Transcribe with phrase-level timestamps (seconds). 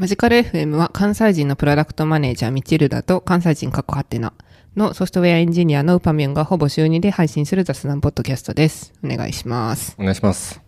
[0.00, 4.32] マジカル FM は関西人のプロダクトマネージャーミチルダと関西人過去ハテナ
[4.74, 8.94] のソフトウェアエンジニアのウパミュンがほぼ週2で配信する雑談ポッドキャストです。
[9.04, 9.94] お願いします。
[9.98, 10.62] お願いします。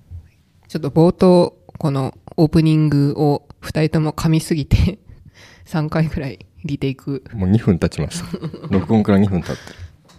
[0.69, 4.99] ちょっと冒頭、このオープニングを二人とも噛みすぎて
[5.65, 8.27] 3回くらいリテイクもう2分経ちました。
[8.69, 9.77] 録音から2分経ってる。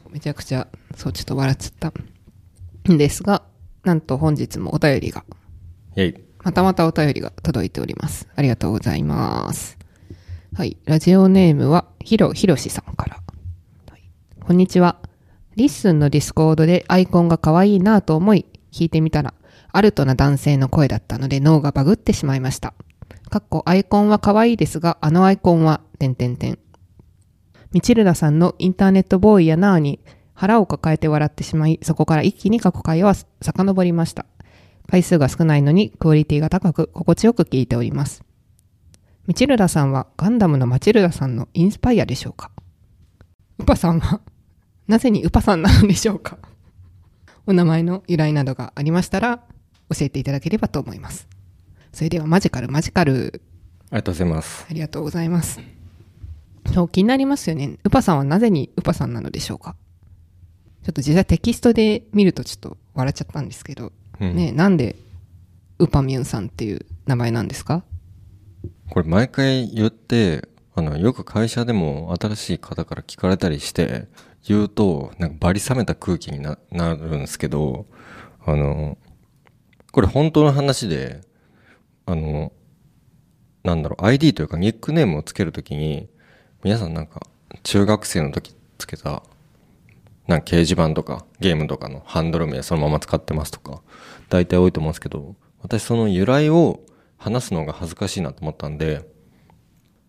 [0.10, 2.92] めちゃくちゃ、そう、ちょっと笑っちゃった。
[2.92, 3.44] んですが、
[3.84, 5.24] なんと本日もお便りが、
[5.98, 6.33] イェイ。
[6.44, 8.28] またまたお便りが届いております。
[8.36, 9.78] ありがとうございます。
[10.56, 10.78] はい。
[10.86, 13.16] ラジオネームは、ひろひろしさんから。
[13.90, 14.12] はい
[14.46, 15.00] こんにちは。
[15.56, 19.34] LISTEN の Discord でアイコンが可愛いなぁと思い、聞いてみたら、
[19.72, 22.74] アルトな男性の声だったので脳がバグってしまいました。
[23.30, 26.60] かっこアイコンは可愛いですが、あのアイコンは、てんてんてん。
[27.72, 30.02] ミチルダさんのインターネットボーイやなーに
[30.34, 34.26] 腹を抱えて笑ってしまい、そこから一気に過去回は遡りました。
[34.90, 38.24] 回数が少ないのにクオリティが高く心地よく聞いております。
[39.26, 42.52] ミチルダさんはガンダムのマチルダさんのインスパイアでしょうか？
[43.58, 44.22] ウパさんは
[44.88, 46.38] なぜにウパさんなのでしょうか？
[47.48, 49.38] お名前の由来などがありましたら
[49.90, 51.28] 教えていただければと思います。
[51.94, 53.42] それではマジカルマジカル
[53.90, 54.66] ありがとうございます。
[54.70, 55.60] ありがとうございます。
[56.74, 57.78] そう、気になりますよね。
[57.84, 59.76] ウパさんはなぜにウパさんなのでしょうか？
[60.84, 64.36] ちょっと実際テキストで見るとちょっと笑っちゃったんですけど、うん。
[64.36, 64.96] ね、なんで
[65.80, 67.84] ウパミュンさんっていう名前なんですか？
[68.90, 74.08] これ毎回言って、あの、よく会社でも新しい方から聞かれたりして、
[74.48, 77.86] 言うと、なんかバリ冷めた空気にななるんですけど、
[78.46, 78.98] あの、
[79.92, 81.22] これ本当の話で、
[82.06, 82.52] あの、
[83.64, 86.10] なんだろう、ID というかニックネームをつけるときに、
[86.64, 87.22] 皆さんなんか、
[87.64, 89.24] 中学生の時つけた、
[90.28, 93.82] なんか掲示板とかゲームとかのハンドル名そのまま使ってますとか、
[94.30, 96.82] 大体多いと思うんですけど、私その由来を
[97.18, 99.08] 話すのが恥ずかしいなと思ったんで、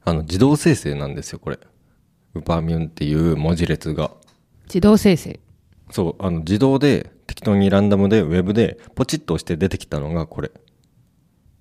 [0.05, 1.59] あの、自動生成なんですよ、これ。
[2.35, 4.11] ウパミュンっていう文字列が。
[4.67, 5.41] 自動生成？
[5.91, 10.51] そう、あの、自動で適当にランダムでウェブでポチッと押して出てきたのがこれ。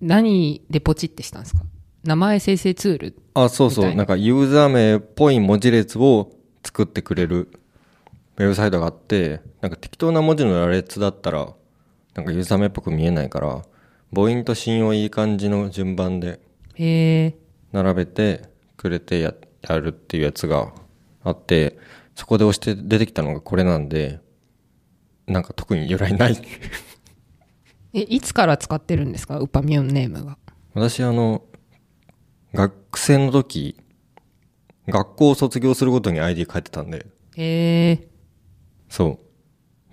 [0.02, 1.62] 何でポチってしたんですか？
[2.04, 3.16] 名前生成ツール？
[3.36, 3.96] あ、そうそう。
[3.96, 6.32] なんかユーザー名っぽい文字列を
[6.66, 7.50] 作ってくれる
[8.38, 11.54] ウェブサイトがあって、なんか適当な文字の羅列だったら、
[12.16, 13.62] なんかユーザー名っぽく見えないから、
[14.14, 16.40] 母音と子音をいい感じの順番で。
[17.72, 18.42] 並べて
[18.78, 19.34] くれてや
[19.68, 20.72] やるっていうやつが
[21.24, 21.78] あって、
[22.16, 24.20] そこで押して出てきたのがこれなんで、
[25.28, 26.38] なんか特に由来ない。
[27.94, 29.38] え、いつから使ってるんですか？
[29.40, 30.38] ウパミュンネームは。
[30.74, 31.44] 私あの、
[32.54, 33.78] 学生の時、
[34.88, 37.06] 学校を卒業するごとに ID 変えてたんで、
[37.38, 38.08] へえ。
[38.94, 39.20] そう。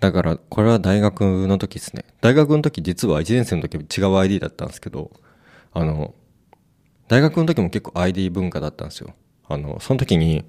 [0.00, 2.04] だから、これは大学の時ですね。
[2.20, 5.10] 大学の時実は1年生の時違う ID だったんですけど、
[5.72, 6.14] あの、
[7.08, 9.14] 大学の時も結構 ID 文化だったんですよ。
[9.48, 10.44] あの、その時に、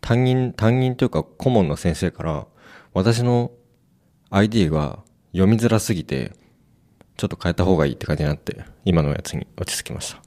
[0.00, 2.46] 担任、担任というか顧問の先生から、
[2.94, 3.50] 私の
[4.30, 5.00] ID が
[5.32, 6.32] 読みづらすぎて、
[7.18, 10.22] ちょっと変えた方がいいって感じになって、今のやつに落ち着きました。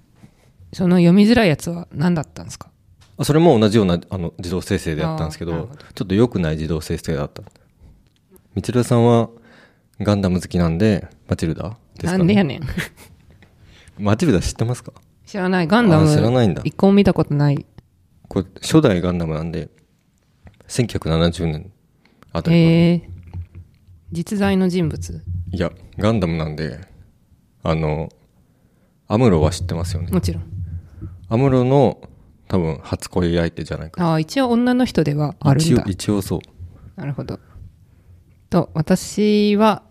[0.74, 2.69] その読みづらいやつは何だったんですか？
[3.23, 7.41] それも同じようなあの自動生成でやったんですけどちょっと良くない自動生成だった
[8.53, 9.29] みちるさんは
[10.00, 12.61] ガンダム好きなんでマチルダですか、ね、なんでやねん。
[13.97, 14.94] マチルダ知ってますか？
[15.25, 15.67] 知らない。
[15.67, 16.09] ガンダム。
[16.09, 17.66] あ知らないんだ一個も見たことない。
[18.27, 19.69] これ初代ガンダムなんで
[20.67, 21.72] 1970年
[22.33, 23.09] あたりへえ。
[24.11, 26.79] 実在の人物いやガンダムなんで
[27.63, 28.09] あの
[29.07, 30.44] アムロは知ってますよねもちろん。
[31.29, 32.00] アムロの
[32.47, 35.91] 多分初恋相手じゃないかああ、一応女の人ではあるんだ一応。
[35.91, 36.40] 一応そう
[37.00, 37.40] なるほど。
[38.50, 39.84] と、私は、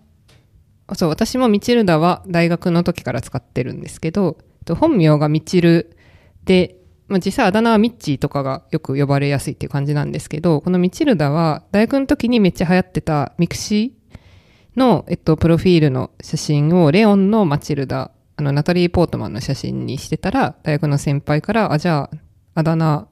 [0.94, 5.96] そう、私もミチルダは大学の時から使ってるんですけど、と本名がミチル
[6.44, 6.76] で、
[7.08, 22.16] まあ、実際あだ名はミッチーとかがよく呼ばれやすいっていう感じなんですけど、このミチルダは大学の時にめっちゃ流行ってた mixi の、えっと、プロフィールの写真をレオンのマチルダ、あの、ナタリー・ポートマンの写真にしてたら、大学の先輩から、あ、じゃあ、
[22.56, 23.06] あだ名、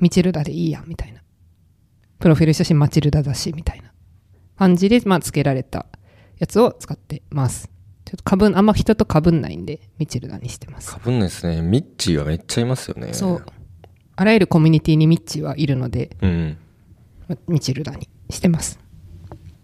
[0.00, 1.22] ミチルダでいいやん、みたいな。
[2.18, 3.92] プロフィール写真マチルダだし、みたいな
[4.56, 5.86] 感じで、まあ、付けられた
[6.38, 7.70] やつを使ってます。
[8.04, 10.90] ちょっとかぶん、あんま人とかぶんないんで、ミチルダにしてます。
[10.90, 13.46] かぶんないですねミッチーはめっちゃいますよねそう。
[14.16, 16.56] あらゆるコミュニティにミッチはいるので、うん
[17.28, 18.80] まミチルダにしてます。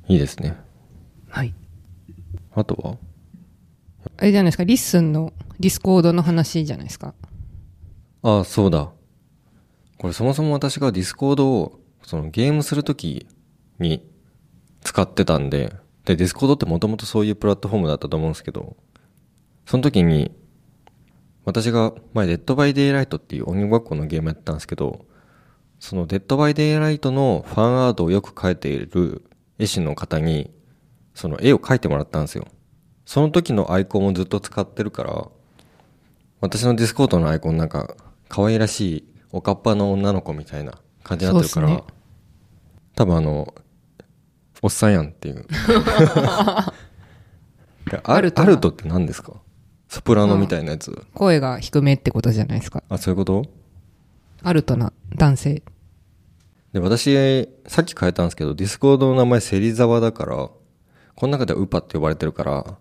[0.06, 0.56] いいですね
[1.28, 1.52] はい。
[2.54, 2.98] あとは？
[4.16, 7.14] あれじゃないですか、 LISTEN の Discord の話じゃないですか？
[8.22, 8.92] ああ、そうだ。
[9.98, 13.26] これそもそも私が Discord をそのゲームするとき
[13.78, 14.06] に
[14.82, 15.74] 使ってたんで、
[16.04, 18.76] で、 Discord ってもともとそういうプラットフォームだったと思うんですけど、
[19.66, 20.32] その時に、
[21.44, 25.06] 私が前 Dead by Daylight っていう鬼ごっこのゲームやってたんですけど、
[25.80, 29.24] その Dead by Daylight のファンアートをよく描いている
[29.58, 30.50] 絵師の方に、
[31.14, 32.46] その絵を描いてもらったんですよ。
[33.06, 35.28] その時のアイコンをずっと使ってるから、
[36.40, 37.94] 私の Discord のアイコンなんか
[38.28, 41.82] 可愛らしいおかっぱの女の子みたいな感じになってるから、ね
[42.94, 43.52] 多分あの、
[44.62, 45.44] おっさんやんっていう。
[46.24, 46.72] ア
[48.04, 49.32] アルトアルトって何ですか？
[49.88, 51.04] ソプラノみたいなやつ。
[51.14, 52.84] 声が低めってことじゃないですか。
[52.88, 53.44] あ、そういうこと？
[54.44, 55.62] アルトな男性。
[56.72, 60.60] で、私、さっき変えたんですけど、 Discord の名前芹沢だから、こ
[61.22, 62.76] の中ではウパって呼ばれてるから、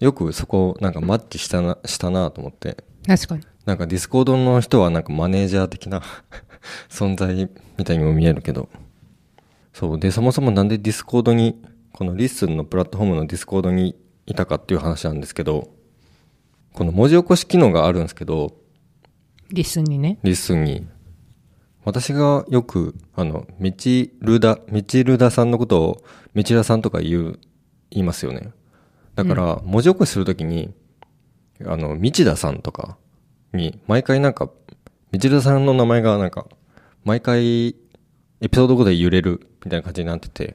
[0.00, 2.82] よくそこなんかマッチしたな、したなと思って。
[3.06, 3.42] 確かに。
[3.68, 6.00] なんか Discord の人はなんかマネージャー的な
[6.88, 8.70] 存在みたいにも見えるけど。
[9.74, 10.00] そう。
[10.00, 11.60] で、そもそもなんで Discord に、
[11.92, 13.94] この LISTEN のプラットフォームの Discord に
[14.24, 15.68] いたかっていう話なんですけど、
[16.72, 18.56] この文字起こし機能があるんですけど、
[19.50, 20.18] リスンにね。
[20.22, 20.86] LISTEN に。
[21.84, 27.38] 私がよく、あの、ミチルダ、ミチルダさんのことを、ミチラさんとか言う、
[27.90, 28.50] 言いますよね。
[29.14, 30.72] だから、文字起こしするときに、
[31.66, 32.96] あの、ミチダさんとか
[33.58, 34.50] に、毎回なんか、
[35.12, 36.46] ミチルダさんの名前がなんか、
[37.04, 40.54] 毎回、エピソード5で揺れる、みたいな感じになってて、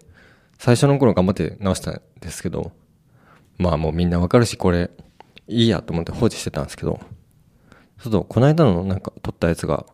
[0.58, 2.72] 最初の頃頑張って直したんですけど、
[3.58, 4.90] まあもうみんなわかるし、これ、
[5.48, 7.00] いいやと思って放置してたんですけど、
[8.00, 9.86] そうそう、この間のなんか撮ったやつが、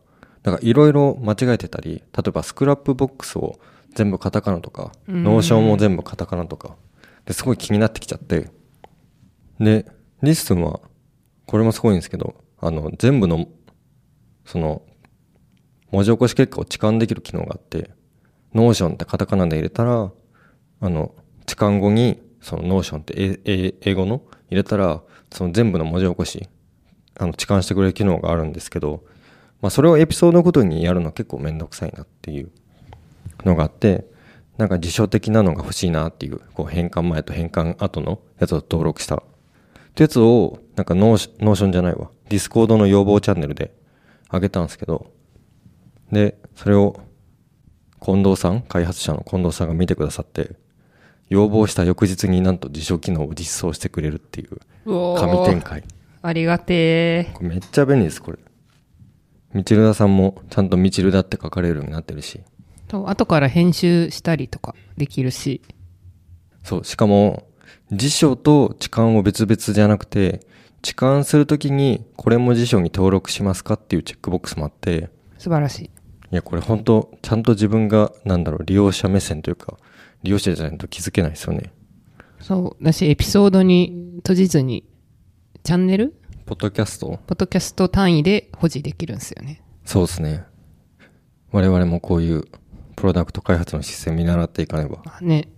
[0.43, 3.59] なんかいろいろ間違えてたり、例えば Scrapbox を
[3.93, 5.23] 全部カタカナとか、うん。
[5.23, 6.75] Notionも全部カタカナとか、
[7.25, 8.49] ですごい気になってきちゃって、
[9.59, 9.85] で、
[10.21, 10.79] リッスンは、
[11.45, 13.47] これもすごいんですけど、あの、全部の、
[14.45, 14.81] その、
[15.91, 17.91] 文字起こし結果を置換できる機能があって、
[18.53, 20.11] ノーションってカタカナで入れたら、
[20.81, 23.39] あの、置換後に、その Notionって
[23.81, 25.01] 英語の入れたら、
[25.31, 26.47] その全部の文字起こし、
[27.17, 29.03] あの、置換してくれる機能があるんですけど、
[29.61, 32.51] まあそれをエピソードごとにやるの結構めんどくさいなっていう
[33.43, 34.05] のがあって、
[34.57, 39.15] なんか辞書的なのが欲しいなっていう、こう変換前と変換後のやつを登録した。
[39.17, 39.21] っ
[39.95, 42.09] てやつを、なんか Notionじゃないわ。
[42.29, 43.73] Discordの要望チャンネルで
[44.31, 45.11] 上げたんですけど、
[46.11, 46.99] で、それを
[48.03, 50.55] 近藤さん、開発者の近藤さんが見てくださって、
[51.29, 54.59] 要望した翌日になんと辞書機能を実装してくれるっていう
[55.17, 55.83] 神展開。
[56.21, 57.33] ありがてー。
[57.33, 58.39] これめっちゃ便利です、これ。
[59.53, 62.41] ミチルダさんもちゃんとミチルダって書かれるようになってるし。
[62.87, 65.61] と、後から編集したりとかできるし。
[66.63, 67.47] そう、しかも、
[67.91, 70.41] 辞書と置換を別々じゃなくて、
[70.79, 75.83] 置換するときに、これも辞書に登録しますかっていうチェックボックスもあって、素晴らしい。
[75.85, 75.89] い
[76.31, 79.77] や、これ本当ちゃんと自分が、なんだろう、利用者目線というか、
[80.23, 81.71] 利用者じゃないと気づけないですよね。
[82.41, 82.83] そう。
[82.83, 84.85] だし、エピソードに閉じずに、
[85.63, 86.15] チャンネル？
[86.45, 87.19] ポッドキャスト？
[87.27, 89.61] ポッドキャスト単位で保持できるんですよね。
[89.85, 90.43] そうですね。
[91.51, 92.45] 我々もこういう
[92.95, 95.01] プロダクト開発の姿勢見習っていかねば。
[95.03, 95.49] まあね。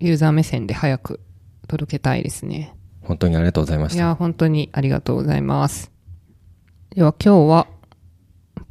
[0.00, 1.20] ユーザー目線で早く
[1.68, 2.74] 届けたいですね。
[3.02, 3.96] 本当にありがとうございました。
[3.96, 5.90] いや、本当にありがとうございます。
[6.94, 7.66] では今日は、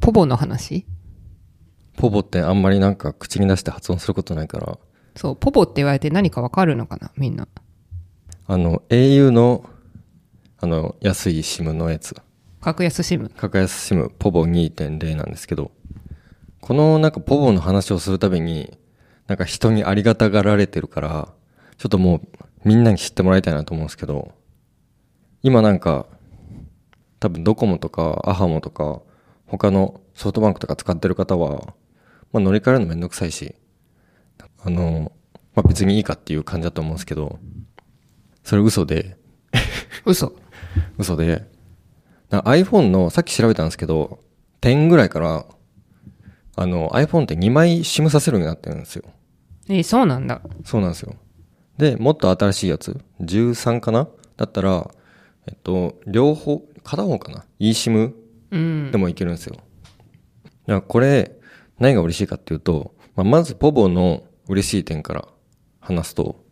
[0.00, 0.86] ポボの話？
[1.96, 4.78] ポボってあんまりなんか口に出して発音することないから、
[5.14, 7.12] そう、ポボって言われて何かわかるのかな？
[7.16, 7.46] みんな。
[8.46, 9.68] あの、au の、
[10.58, 12.16] あの、安い SIM のやつ。
[12.60, 13.28] 格安シム？
[13.28, 15.72] 格安 SIM ポボ2.0なんですけど、
[16.60, 18.78] このなんかポボの話をするたびに、
[19.26, 21.28] なんか人にありがたがられてるから、
[21.76, 22.28] ちょっともう
[22.64, 24.32] みんなに知ってもらいたいなと思うんですけど、
[25.42, 26.06] 今なんか、
[27.18, 29.02] 多分ドコモとかアハモとか、
[29.46, 31.74] 他のソフトバンクとか使ってる方は、
[32.32, 33.54] まあ乗り換えるのめんどくさいし、
[34.64, 35.12] あの、
[35.54, 37.38] まあ別にいいかっていう感じだと思うんですけど、
[38.44, 39.16] それ嘘で、
[40.04, 40.32] 嘘。
[40.98, 41.46] 嘘で、
[42.30, 44.20] な iPhone の、さっき調べたんですけど、
[44.62, 45.46] 10ぐらいから、
[46.56, 49.04] あの、iPhone って2枚 SIM させるようになってるんですよ。
[49.68, 50.40] えーそうなんだ。
[50.64, 51.14] そうなんですよ。
[51.78, 54.08] で、もっと新しいやつ、13かな？
[54.36, 54.90] だったら、
[55.46, 58.12] えっと、両方、片方かな ?eSIM
[58.50, 58.90] うん。
[58.90, 59.56] でもいけるんですよ。
[60.68, 61.32] いや、これ、
[61.78, 65.28] 何が嬉しいかっていうと、まあ、まず、ポボの嬉しい点から
[65.80, 66.44] 話すと、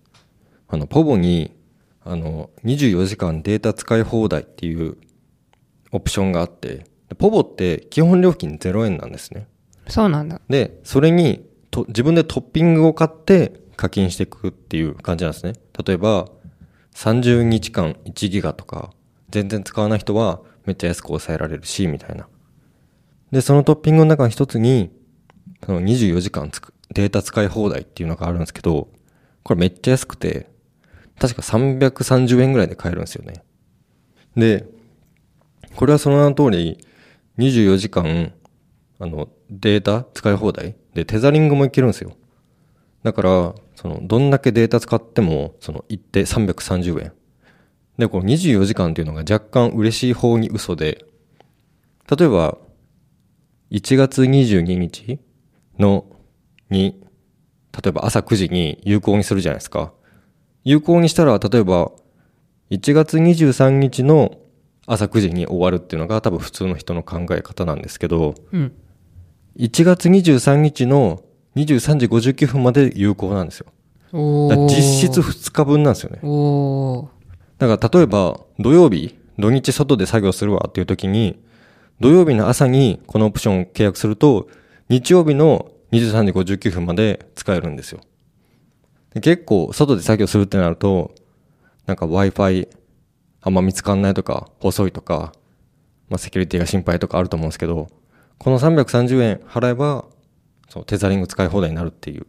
[0.68, 1.54] あの、ポボに、
[2.02, 4.96] あの、24時間データ使い放題っていう
[5.92, 9.48] オプションがあって、でポボって基本料金0円なんですね。
[9.88, 10.40] そうなんだ。
[10.48, 15.54] で、それにと、自分でトッピングを買って課金していくっていう感じなんですね。
[15.86, 16.28] 例えば、
[16.94, 18.92] 30日間1ギガとか、
[19.30, 22.28] 全然使わない人はめっちゃ安く抑えられるし、みたいな。
[23.32, 24.90] で、そのトッピングの中の一つに、
[25.64, 28.88] その24時間つくデータ使い放題っていうのがあるんですけど、
[29.44, 30.50] これめっちゃ安くて、
[31.18, 33.42] 確か330円ぐらいで買えるんですよね。
[34.36, 34.66] で、
[35.74, 36.84] これはその名の通り、
[37.38, 38.34] 24時間、
[38.98, 42.12] あの、データ使い放題で、テザリングもいけるんですよ。
[43.02, 47.12] だから、その、どんだけデータ使っても、その、一定330円。
[47.98, 51.04] で、この24時間っていうのが若干嬉しい方に嘘で、
[52.16, 52.58] 例えば、
[53.70, 55.20] 1月22日
[55.78, 56.04] の、
[56.70, 57.00] に、
[57.72, 59.92] 例えば朝9時に有効にするじゃないですか。
[60.64, 61.92] 有効にしたら、例えば、
[62.70, 64.38] 1月23日の
[64.86, 68.72] 朝9時に終わるっていうのが多分普通の人の考え方なんですけど、うん。
[69.56, 71.22] 1月23日の
[71.56, 73.66] 23時59分まで有効なんですよ。
[74.12, 76.18] 実質2日分なんですよね。
[77.58, 81.42] だから例えば土曜日、土日外で作業するわっていう時に、
[82.00, 84.48] 土曜日の朝にこのオプションを契約すると、
[84.88, 88.00] 日曜日の23時59分まで使えるんですよ。
[89.14, 91.12] で結構外で作業するってなると、
[91.86, 92.68] なんか Wi-Fi
[93.42, 95.32] あんま見つかんないとか、遅いとか、
[96.08, 97.88] まあセキュリティが心配とかあると思うんですけど、
[98.38, 100.04] この330円払えば、
[100.70, 102.26] そう、テザリング使い放題になるっていう。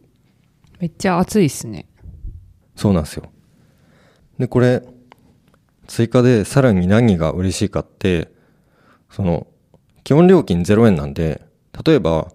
[0.80, 1.86] めっちゃ熱いっすね。
[2.74, 3.30] そうなんですよ。
[4.38, 4.82] で、これ、
[5.86, 8.32] 追加でさらに何が嬉しいかって、
[9.10, 9.46] その、
[10.02, 11.46] 基本料金0円なんで、
[11.86, 12.32] 例えば、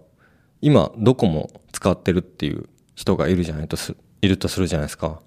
[0.62, 5.20] 今、ドコモ使ってるっていう人がいるじゃないとす、いるとするじゃないですか。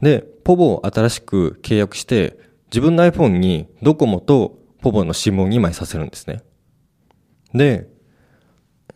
[0.00, 2.38] で、ポボを新しく契約して、
[2.70, 6.42] 自分の iPhone にドコモとポボの SIM を2枚させるんですね。
[7.52, 7.88] で、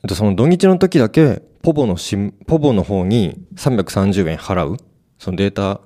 [0.07, 4.77] とその土日の時だけ、ポボの SIM、ポボの方に330円払う。
[5.19, 5.81] そのデータ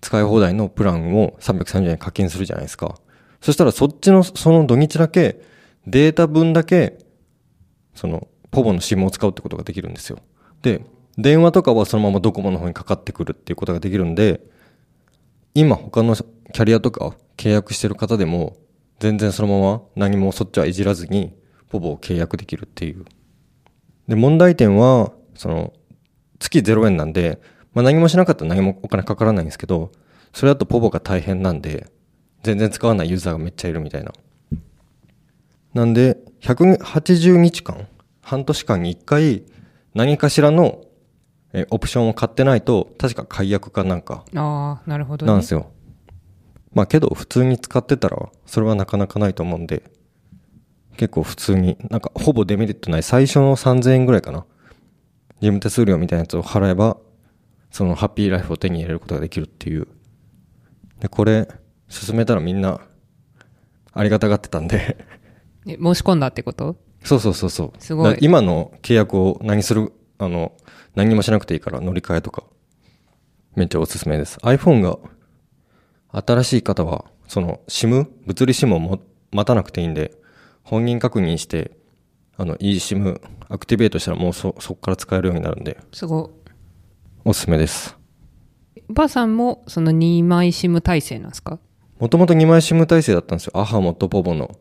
[0.00, 2.94] 使い放題のプランを330円課金するじゃないですか。
[3.40, 5.40] そしたらそっちの、その土日だけ、
[5.86, 6.98] データ分だけ、
[7.94, 10.18] その、ポボの SIM を使うってことができるんですよ。
[10.62, 10.84] で、
[11.18, 14.40] 電話とかはそのままドコモの方にかかってくるっていうことができるんで、
[15.54, 18.56] 今他のキャリアとか契約してる方でも、
[18.98, 21.34] 全然そのまま何もそっちはいじらずに、
[21.74, 23.04] ポボを契約できるっていう。
[24.06, 25.72] で、問題点は、その、
[26.38, 27.40] 月0円なんで、
[27.72, 29.90] まあ何もしなかったら何もお金かからないんですけど、
[30.32, 31.90] それだとポボが大変なんで、
[32.44, 34.12] 全然使わないユーザーがめっちゃいるみたいな。
[35.72, 37.88] なんで、180日間、
[38.22, 39.42] 半年間に1回、
[39.94, 40.82] 何かしらの、
[41.52, 45.32] えオプションを買ってないと、確か解約かなんか、ああ、なるほど、ね。
[45.32, 45.72] なんですよ。
[46.72, 49.82] まあけど、普通に使ってたら、それはなかなかないと思うんで、
[50.96, 54.40] 結構普通に、なんかほぼデメリットない最初の3000円ぐらいかな。
[55.40, 56.96] 事務手数料みたいなやつを払えば、
[57.70, 59.88] そのハッピーライフを手に入れることができるっていう。
[61.00, 61.48] で、これ、
[61.88, 62.80] 進めたらみんな、
[63.92, 64.96] ありがたがってたんで、
[65.66, 66.76] え申し込んだってこと？
[67.04, 67.82] そうそうそうそう。
[67.82, 70.52] すごいだ今の契約を何する、あの、
[70.94, 72.44] 何もしなくていいから乗り換えとか、
[73.56, 74.38] めっちゃおすすめです。
[74.38, 74.98] iPhone が
[76.24, 79.00] 新しい方は、その SIM、物理 SIM をも
[79.32, 80.14] 待たなくていいんで、
[80.64, 81.76] 本人確認して、
[82.36, 86.30] あの、eSIM アクティベートしたらもうそ、そこから使えるようになるんで、すご
[87.24, 87.96] おすすめです。
[88.76, 88.80] い。
[88.92, 91.58] ばあさんもその2枚 SIM 体制なんですか？
[92.00, 93.52] もともと2枚 SIM 体制だったんですよ。
[93.54, 94.58] アハモとポボの。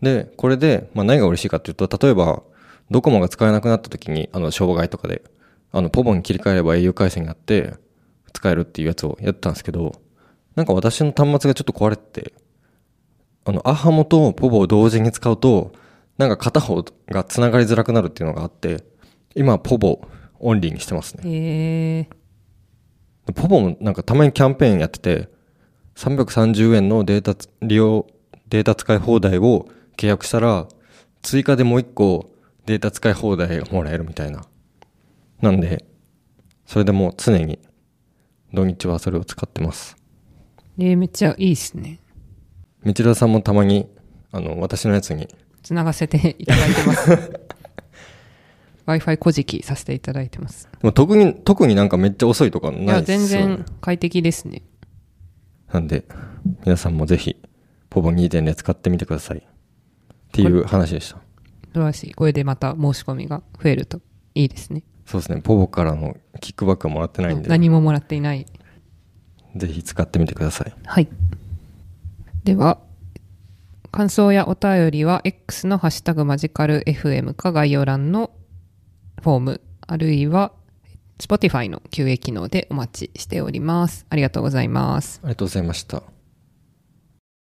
[0.00, 2.42] で、これで、まあ何が嬉しいかっていうと、例えば、
[2.90, 5.22] ドコモが使えなくなった時に、あの、障害とかで、
[5.72, 7.74] あの、ポボに切り替えれば au 回線になって、
[8.32, 9.92] 使えるっていうやつをやってたんですけど、
[10.54, 12.32] なんか私の端末がちょっと壊れてて、
[13.48, 15.72] あの、アハモとポボを同時に使うと、
[16.18, 18.84] なんか片方が繋がりづらくなるっていうのがあって、
[19.34, 20.02] 今はポボ
[20.38, 21.22] オンリーにしてますね。
[21.24, 22.08] へえ
[23.32, 25.30] ポボもなんかたまにキャンペーンやってて、
[25.94, 28.06] 330円のデータつ利用、
[28.48, 30.68] データ使い放題を契約したら、
[31.22, 32.30] 追加でもう一個
[32.66, 34.44] データ使い放題がもらえるみたいな。
[35.40, 35.86] なんで、
[36.66, 37.58] それでもう常に
[38.52, 39.96] 土日はそれを使ってます。
[40.78, 42.00] えー、めっちゃいいっすね。
[42.92, 43.88] 道田さんもたまに、
[44.32, 45.28] あの、私のやつに、
[45.62, 47.10] つながせていただいてます。
[48.86, 50.68] Wi-Fi こじきさせていただいてます。
[50.80, 53.26] でも特に、特になんかめっちゃ遅いとかいや、ないっすよ、ね。
[53.26, 54.62] 全然快適ですね。
[55.70, 56.04] なんで、
[56.64, 57.36] 皆さんもぜひ、
[57.90, 59.38] ポボ2.0使ってみてください。
[59.38, 59.40] っ
[60.32, 61.16] ていう話でした。
[61.16, 61.22] 素
[61.74, 62.14] 晴らしい。
[62.14, 64.00] これでまた申し込みが増えると
[64.34, 64.82] いいですね。
[65.04, 65.42] そうですね。
[65.42, 68.46] ポボからのキックバックはもらってないんで、何ももらっていない。
[69.56, 70.74] ぜひ使ってみてください。
[70.86, 71.08] はい。
[72.48, 72.78] では、
[73.90, 78.30] 感想やお便りは X のハッシュタグマジカル FM か概要欄の
[79.20, 80.52] フォーム、あるいは
[81.18, 84.06] Spotify の QA 機能でお待ちしております。
[84.08, 85.20] ありがとうございます。
[85.22, 86.02] ありがとうございました。